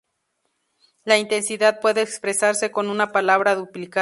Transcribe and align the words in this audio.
La 1.03 1.19
intensidad 1.19 1.79
puede 1.79 2.01
expresarse 2.01 2.71
con 2.71 2.89
una 2.89 3.11
palabra 3.11 3.53
duplicada. 3.53 3.99